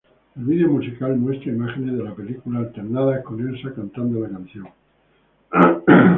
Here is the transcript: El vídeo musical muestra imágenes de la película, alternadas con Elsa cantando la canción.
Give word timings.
El 0.35 0.45
vídeo 0.45 0.67
musical 0.67 1.15
muestra 1.15 1.51
imágenes 1.51 1.95
de 1.95 2.03
la 2.03 2.15
película, 2.15 2.57
alternadas 2.57 3.23
con 3.23 3.39
Elsa 3.39 3.71
cantando 3.75 4.19
la 4.21 4.29
canción. 4.29 4.67